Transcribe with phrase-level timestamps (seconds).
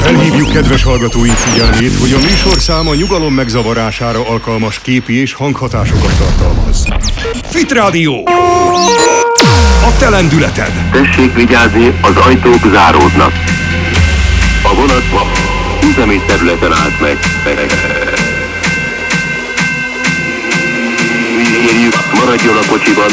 [0.00, 6.86] Felhívjuk kedves hallgatóink figyelmét, hogy a műsor száma nyugalom megzavarására alkalmas képi és hanghatásokat tartalmaz.
[7.50, 8.22] Fit Rádió!
[9.82, 10.72] A te lendületed!
[10.92, 13.32] Tessék vigyázni, az ajtók záródnak.
[14.62, 15.22] A vonat ma
[15.88, 17.18] üzemi területen állt meg.
[22.14, 23.10] Maradjon a kocsiban,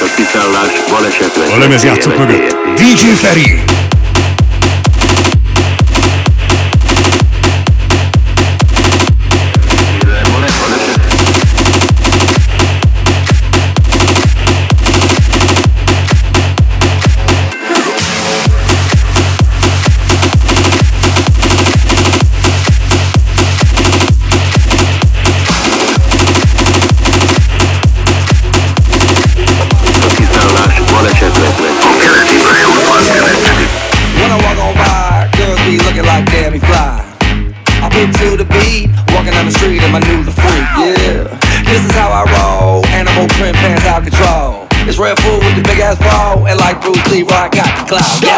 [0.00, 1.54] a kiszállás balesetre.
[1.54, 3.73] A lemezjátszók mögött DJ Feri.
[47.86, 48.33] cloud.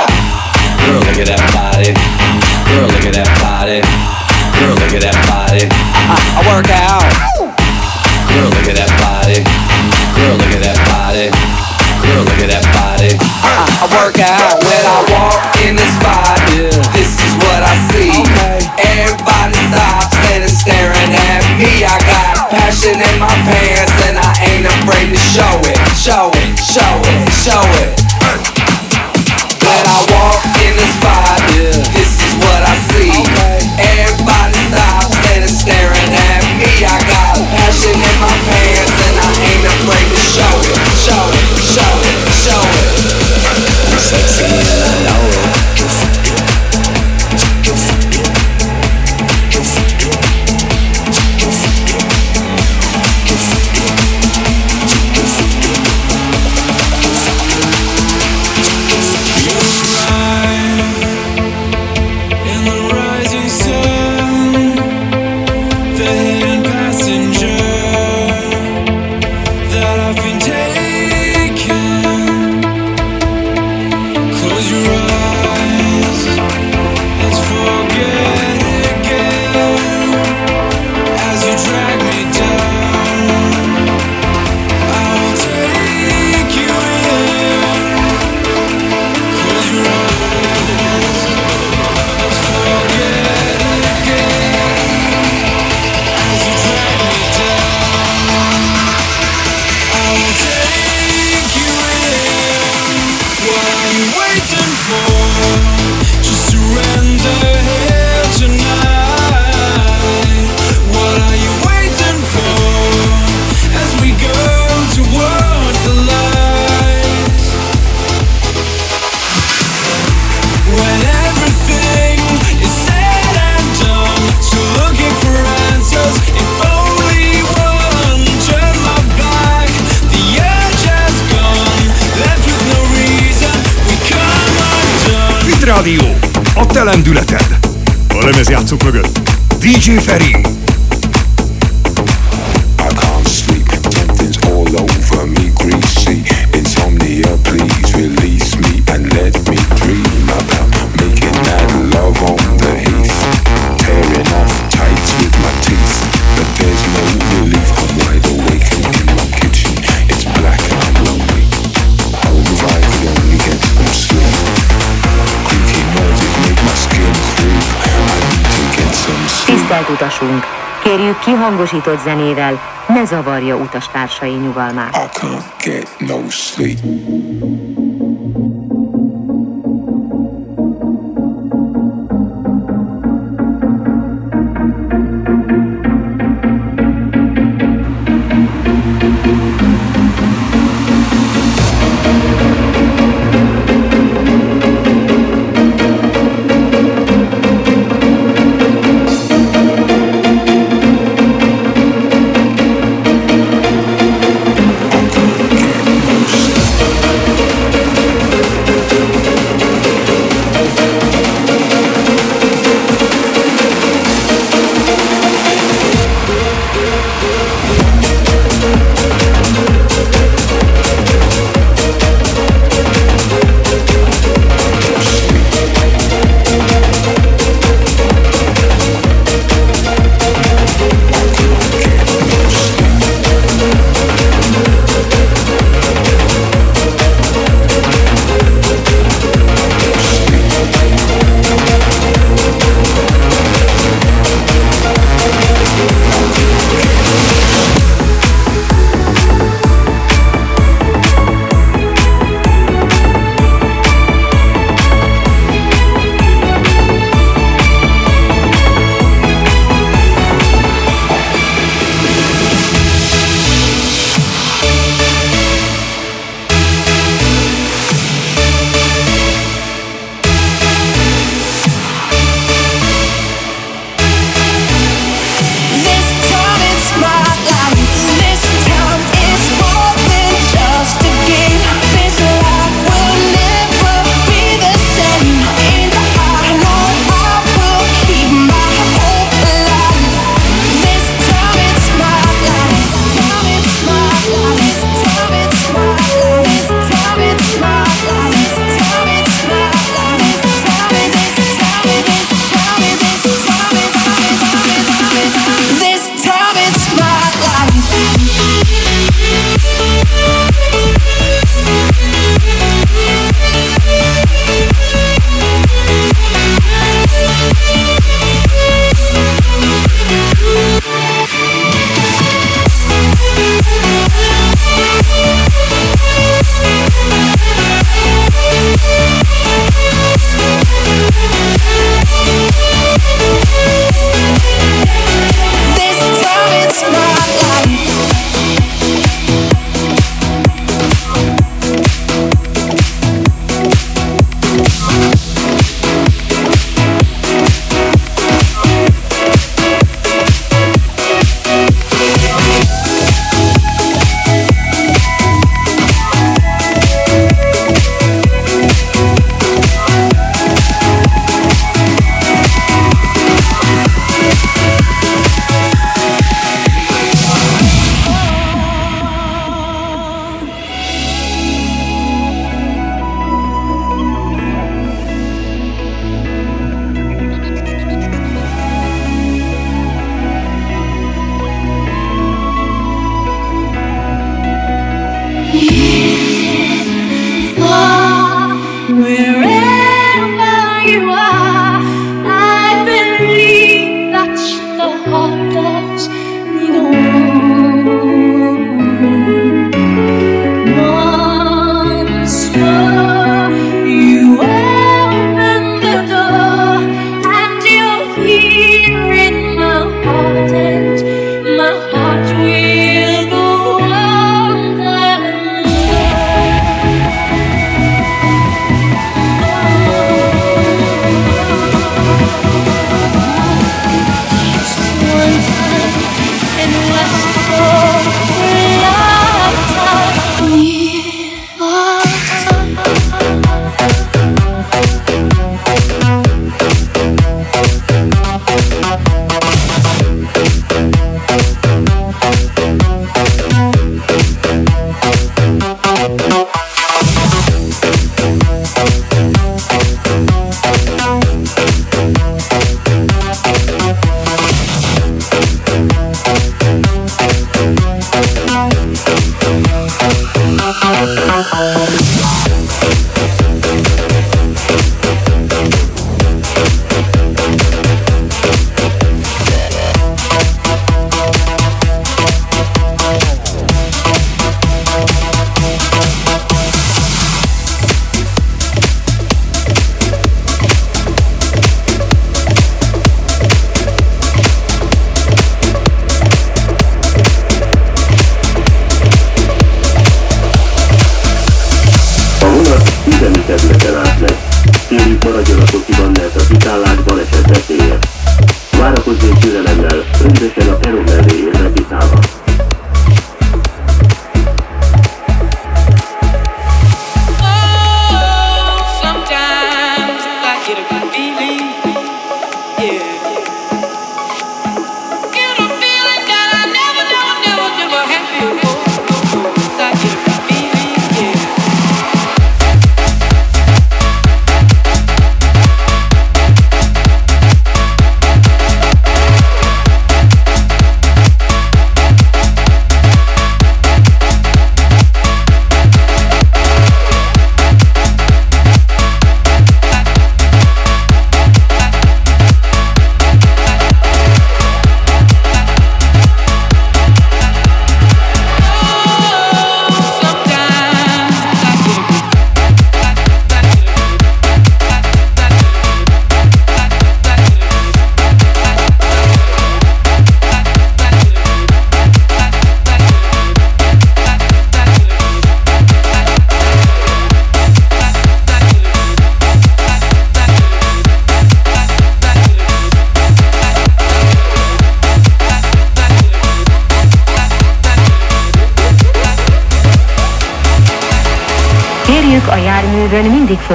[170.27, 170.45] tartunk.
[170.83, 174.97] Kérjük kihangosított zenével, ne zavarja utastársai nyugalmát.
[174.97, 176.79] I can't get no sleep.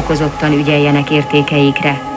[0.01, 2.10] fokozottan ügyeljenek értékeikre,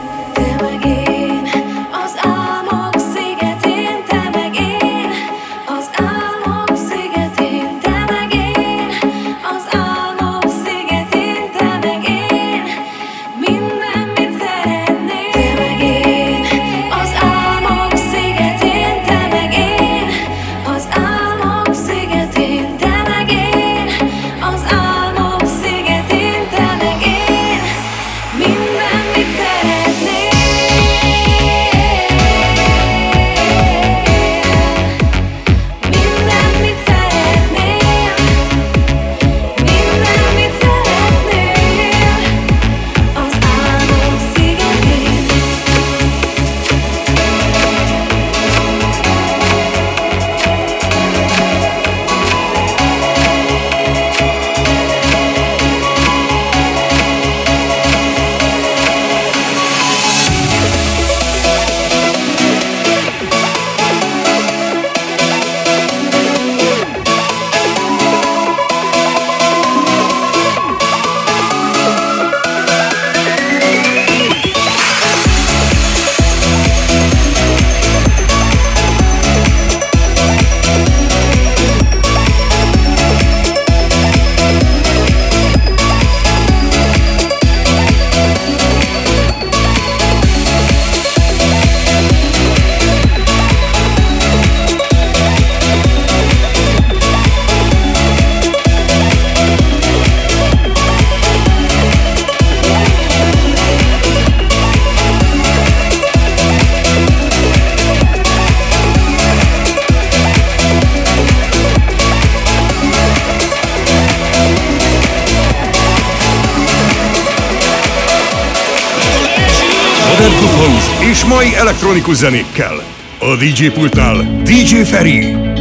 [121.35, 122.83] mai elektronikus zenékkel.
[123.19, 125.53] A DJ pultnál DJ Feri.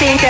[0.00, 0.29] 这件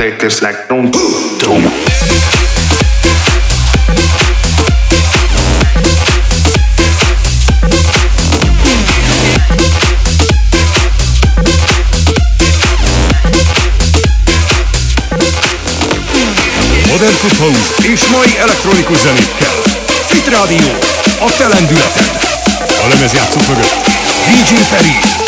[0.00, 0.90] this like don't,
[1.40, 1.62] don't.
[16.88, 19.48] Modern Food House és mai elektronikus zenékkel.
[20.06, 20.78] Fit Rádió,
[21.20, 22.10] a te lendületed.
[22.84, 23.88] A lemezjátszó mögött
[24.26, 25.19] DJ Feri.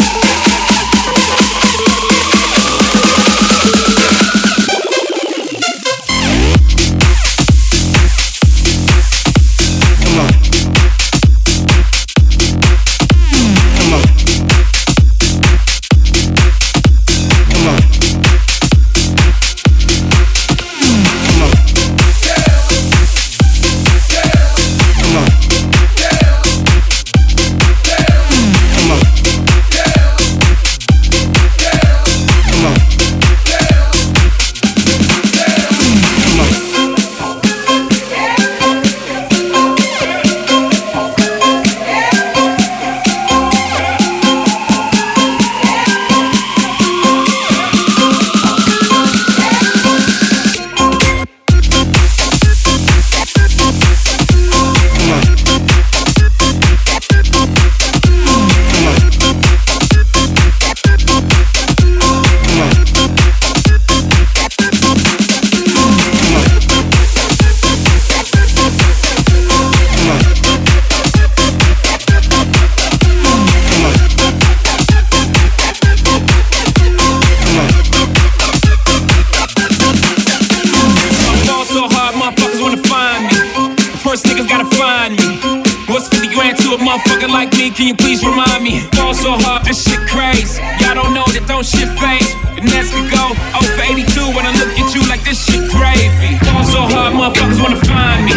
[87.74, 88.80] Can you please remind me?
[88.92, 90.61] Fall so hard, this shit crazy.
[90.85, 92.28] Y'all don't know that don't shit phase.
[92.52, 95.64] And that's could go 0 for 82 when I look at you like this shit
[95.72, 96.37] gravy.
[96.52, 98.37] Fall so hard, motherfuckers wanna find me.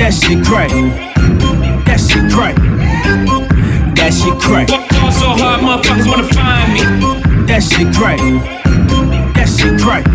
[0.00, 0.88] That shit crazy.
[1.84, 2.64] That shit crazy.
[3.92, 4.72] That shit crazy.
[4.72, 6.80] Fall so hard, motherfuckers wanna find me.
[7.44, 8.40] That shit crazy.
[9.36, 10.08] That shit crazy.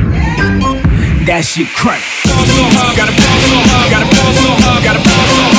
[1.30, 2.02] That shit crack.
[2.26, 5.57] Fall so hard, gotta fall so hard, gotta fall so hard, gotta fall so hard,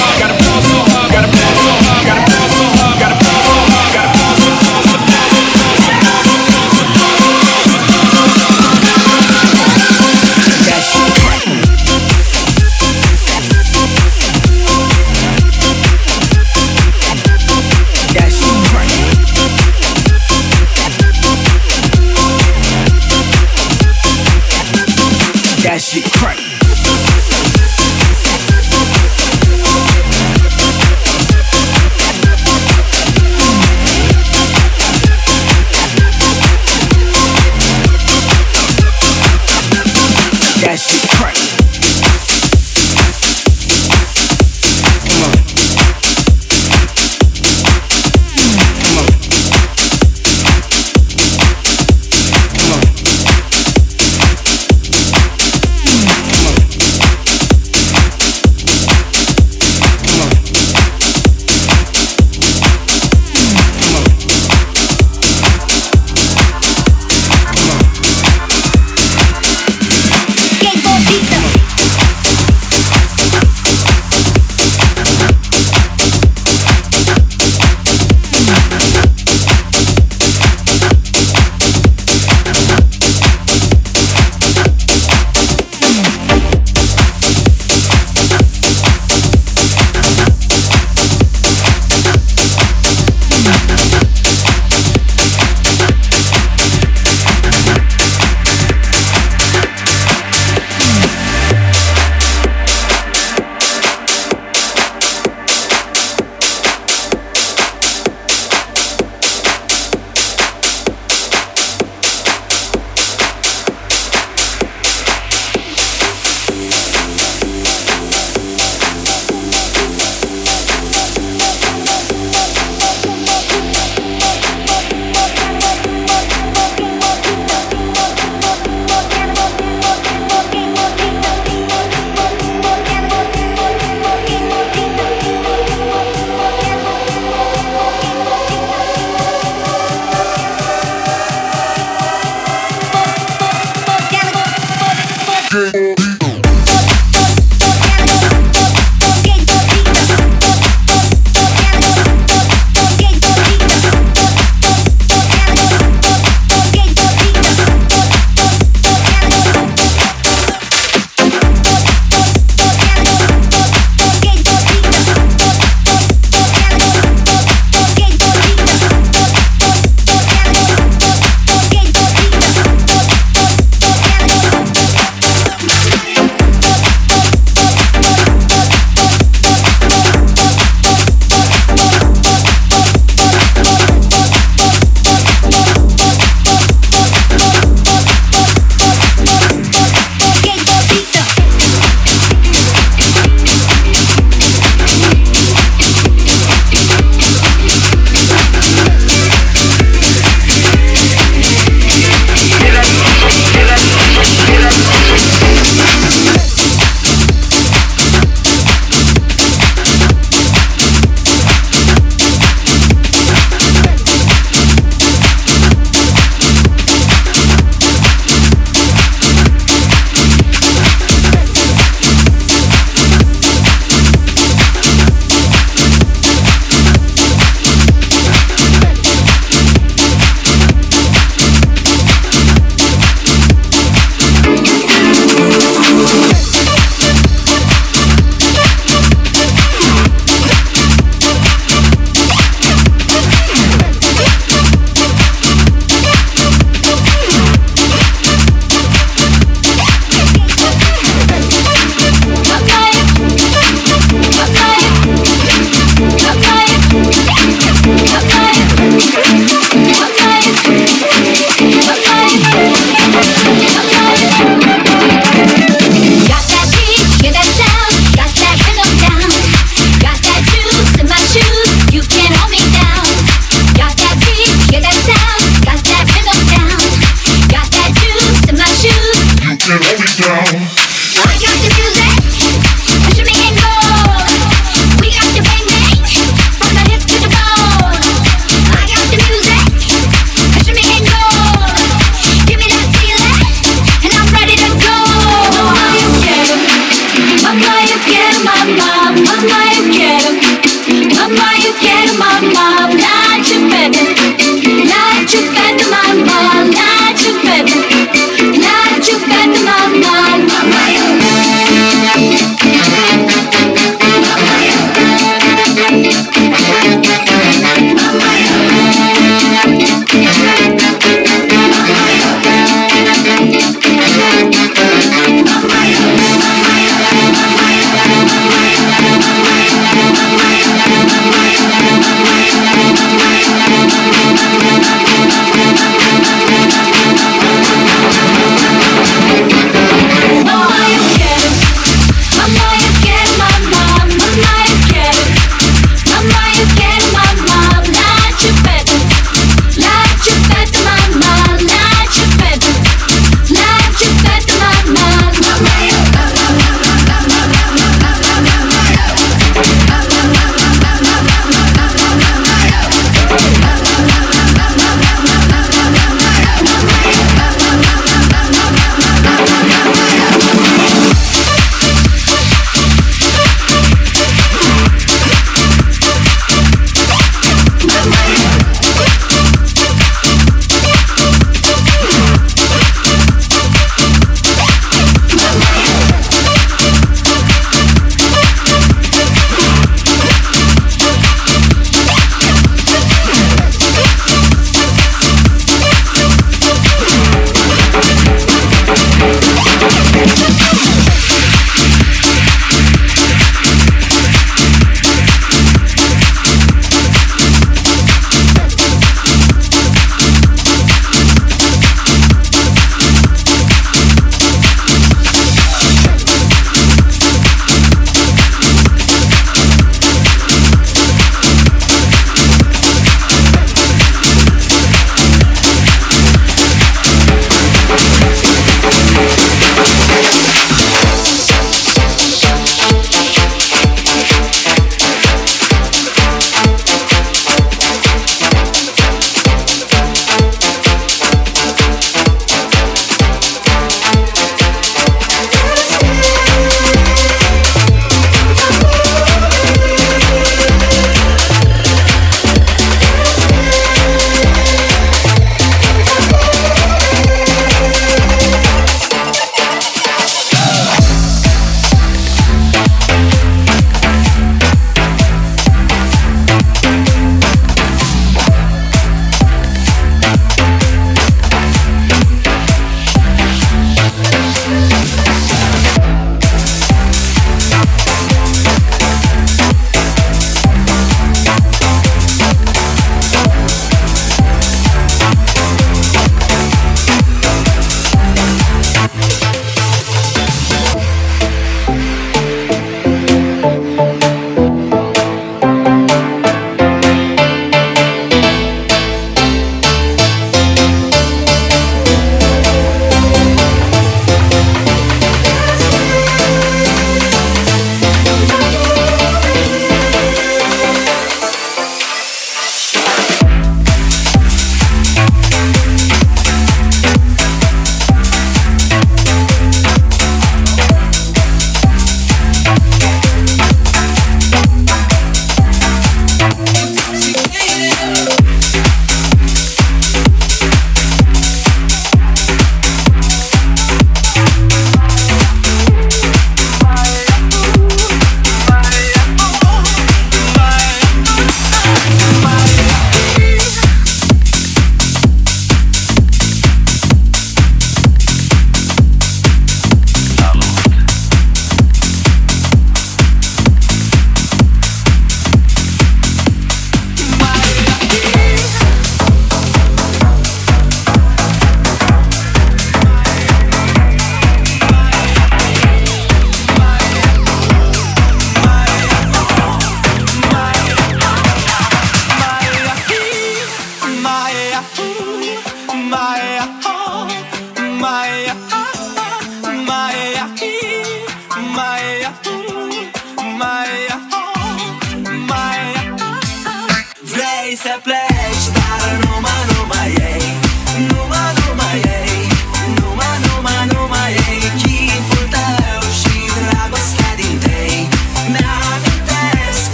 [279.71, 280.88] and let me down.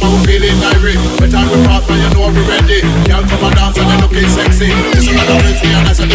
[0.00, 1.00] come out feeling irate.
[1.18, 2.80] But time will pass, but you know we ready.
[3.08, 4.70] Girl, come and dance and they're looking sexy.
[4.92, 6.06] This is my another rich, and that's a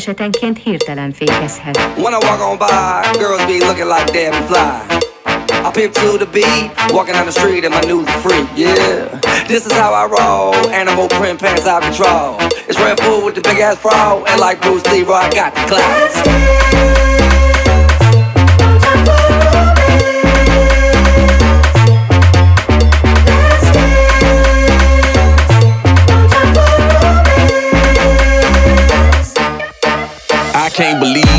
[0.00, 1.76] esetenként hirtelen fékezhet.
[1.96, 4.80] When I walk on by, girls be looking like damn fly.
[5.66, 9.20] I pimp to the beat, walking down the street in my new freak, yeah.
[9.46, 12.36] This is how I roll, animal print pants out control.
[12.68, 15.64] It's red food with the big ass fro, and like Bruce Lee, I got the
[15.68, 17.19] class.
[30.80, 31.29] can't believe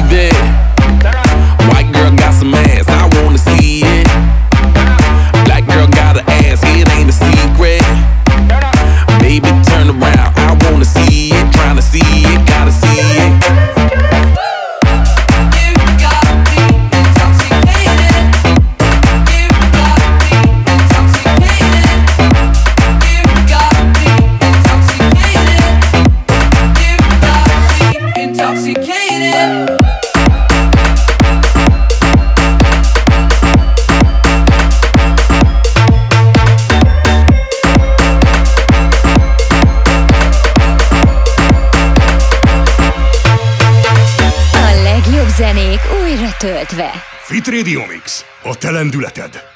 [46.66, 46.92] töltve.
[47.28, 48.26] Fit Radio Mix.
[48.44, 49.51] A te.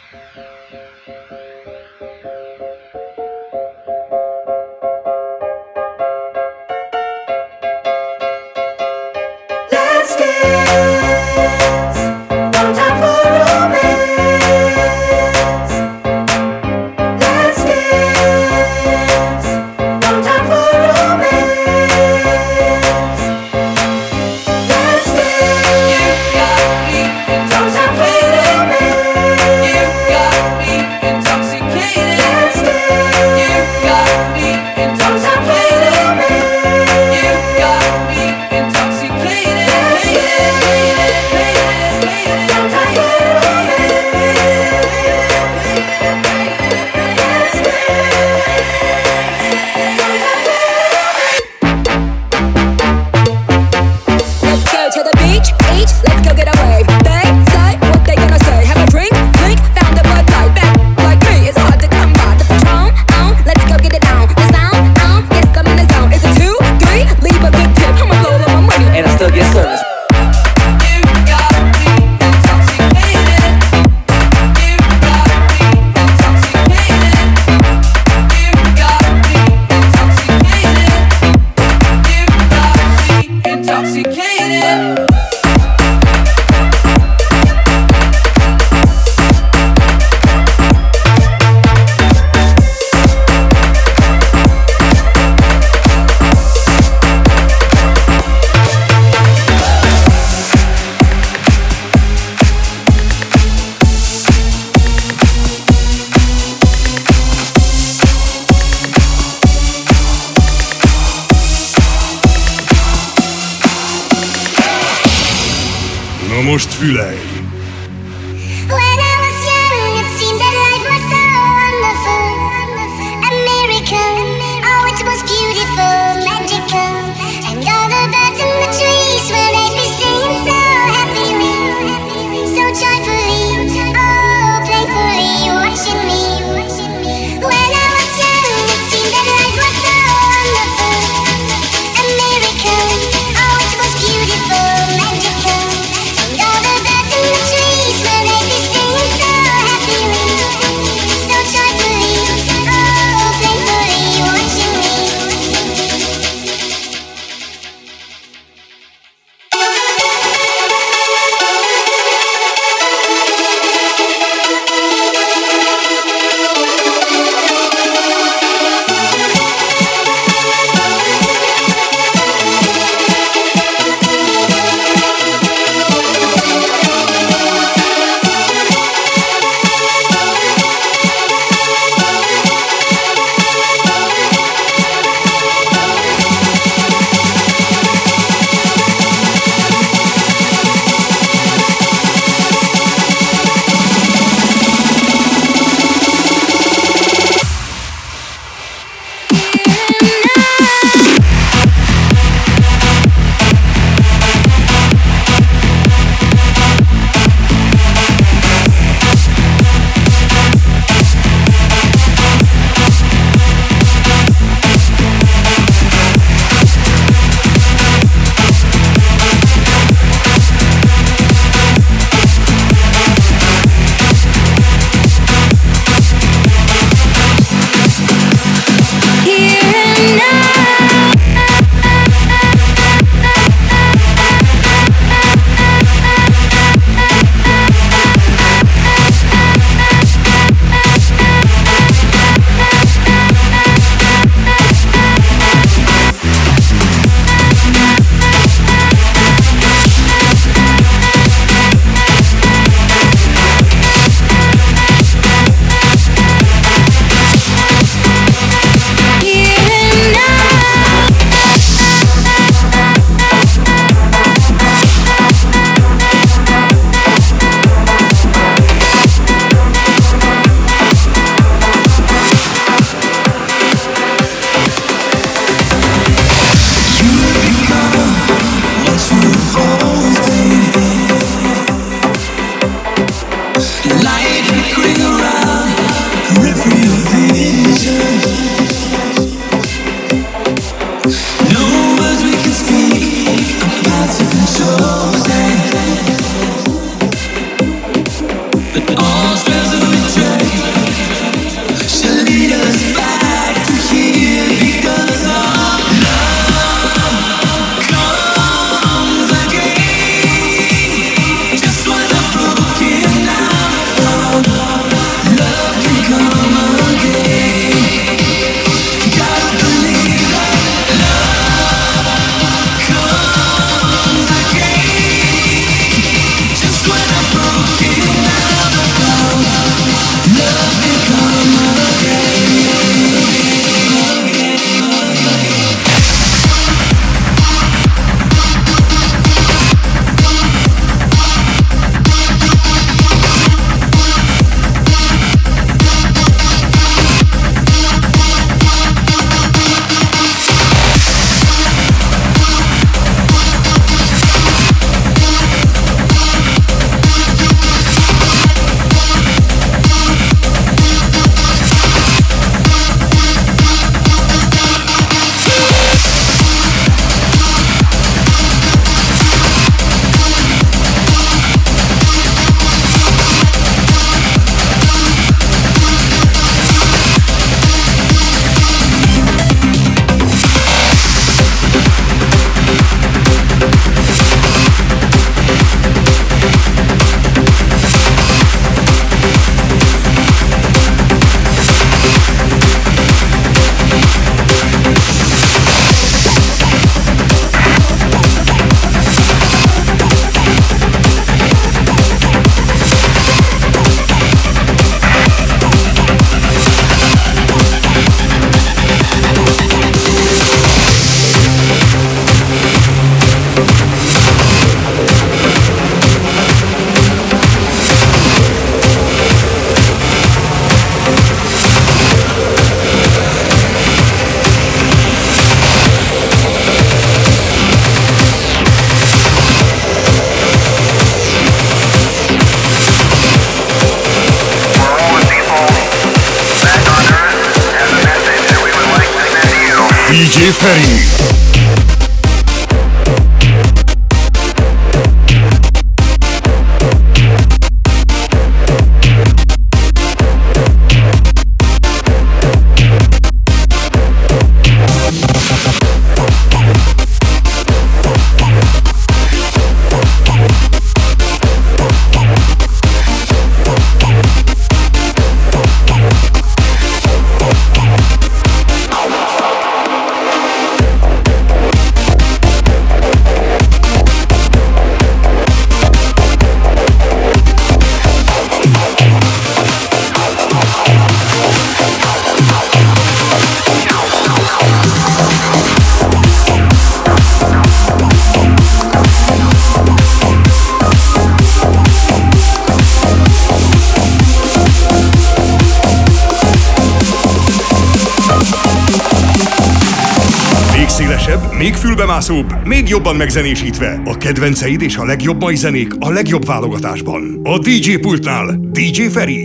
[501.65, 504.01] Még fülbemászóbb, még jobban megzenésítve.
[504.05, 507.39] A kedvenceid és a legjobb mai zenék a legjobb válogatásban.
[507.43, 509.39] A DJ pultnál DJ Ferry.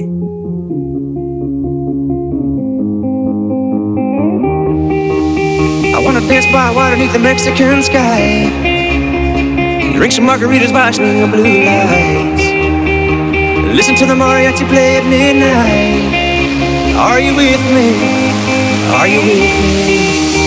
[5.84, 8.48] I wanna dance by water beneath the Mexican sky.
[9.92, 12.44] Drink some margaritas swing of blue lights.
[13.74, 16.14] Listen to the mariachi play at midnight.
[16.96, 17.88] Are you with me?
[18.98, 20.39] Are you with me?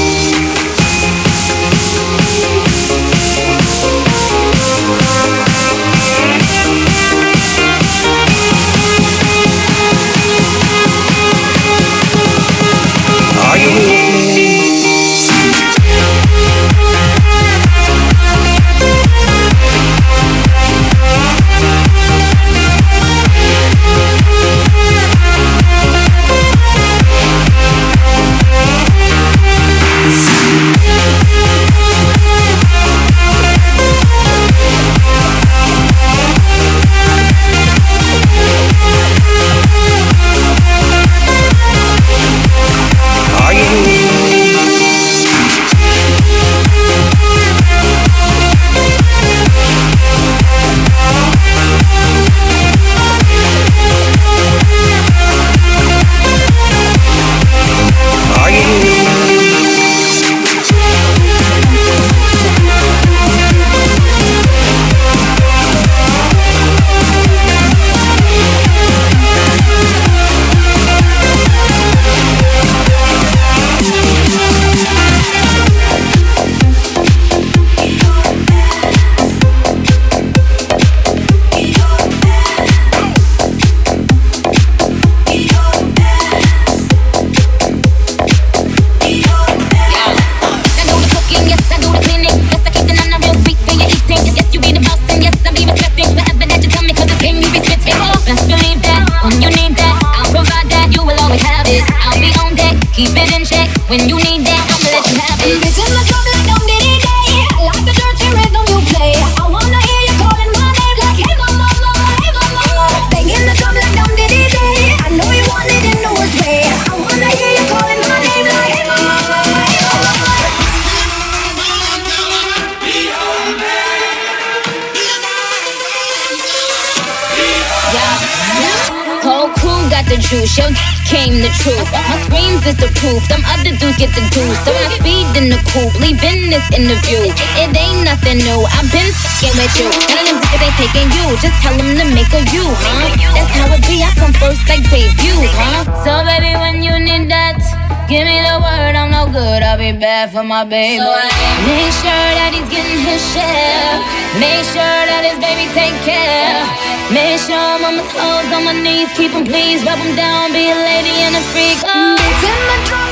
[135.73, 137.33] Coupe, leaving this interview.
[137.57, 139.89] It ain't nothing new, I've been fucking with you.
[139.89, 143.09] None of them niggas ain't taking you, just tell them to make a you, huh?
[143.33, 145.89] That's how it be, I come first like debut, huh?
[146.05, 147.57] So baby, when you need that,
[148.05, 151.01] give me the word, I'm no good, I'll be bad for my baby.
[151.01, 153.97] Make sure that he's getting his share.
[154.37, 156.61] Make sure that his baby take care.
[157.09, 160.53] Make sure I'm on my toes, on my knees, keep him please, rub him down,
[160.53, 161.81] be a lady and a freak.
[161.81, 162.13] Oh.
[162.13, 163.02] It's in the drum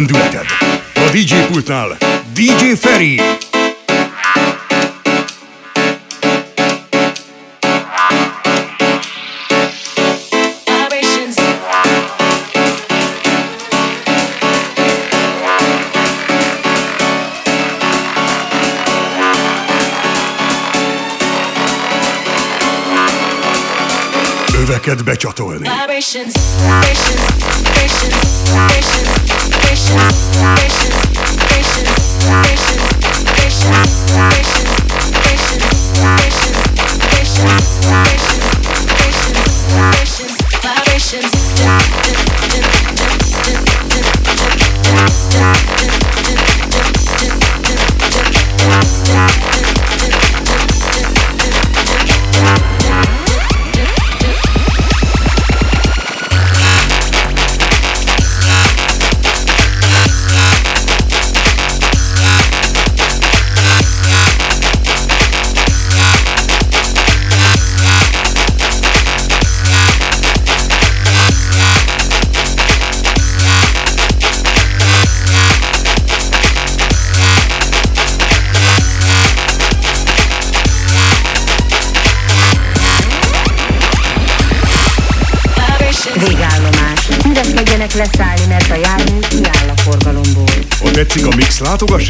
[0.00, 0.46] lendületed.
[0.94, 1.96] A DJ pultnál
[2.34, 3.20] DJ Feri.
[25.58, 26.79] Vibrations.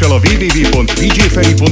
[0.01, 1.70] a www.djferi.hu